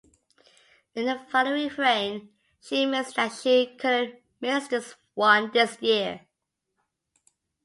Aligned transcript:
In 0.95 1.05
the 1.05 1.19
final 1.29 1.53
refrain, 1.53 2.31
she 2.59 2.81
admits 2.85 3.13
that 3.13 3.33
she 3.33 3.75
"couldn't 3.79 4.15
miss 4.39 4.67
this 4.67 4.95
one 5.13 5.51
this 5.53 5.79
year". 5.79 6.21